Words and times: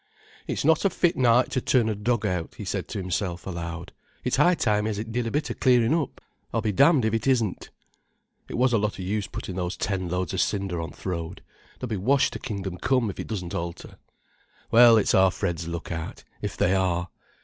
"It's 0.47 0.65
not 0.65 0.83
a 0.83 0.89
fit 0.89 1.15
night 1.15 1.51
to 1.51 1.61
turn 1.61 1.87
a 1.87 1.93
dog 1.93 2.25
out," 2.25 2.55
he 2.55 2.65
said 2.65 2.87
to 2.87 2.97
himself, 2.97 3.45
aloud. 3.45 3.91
"It's 4.23 4.37
high 4.37 4.55
time 4.55 4.87
as 4.87 4.97
it 4.97 5.11
did 5.11 5.27
a 5.27 5.31
bit 5.31 5.51
of 5.51 5.59
clearing 5.59 5.93
up, 5.93 6.19
I'll 6.51 6.63
be 6.63 6.71
damned 6.71 7.05
if 7.05 7.13
it 7.13 7.27
isn't. 7.27 7.69
It 8.49 8.55
was 8.57 8.73
a 8.73 8.79
lot 8.79 8.93
of 8.97 9.05
use 9.05 9.27
putting 9.27 9.57
those 9.57 9.77
ten 9.77 10.09
loads 10.09 10.33
of 10.33 10.41
cinders 10.41 10.79
on 10.81 10.93
th' 10.93 11.05
road. 11.05 11.43
They'll 11.79 11.87
be 11.87 11.97
washed 11.97 12.33
to 12.33 12.39
kingdom 12.39 12.79
come 12.79 13.11
if 13.11 13.19
it 13.19 13.27
doesn't 13.27 13.53
alter. 13.53 13.97
Well, 14.71 14.97
it's 14.97 15.13
our 15.13 15.29
Fred's 15.29 15.67
look 15.67 15.91
out, 15.91 16.23
if 16.41 16.57
they 16.57 16.73
are. 16.73 17.09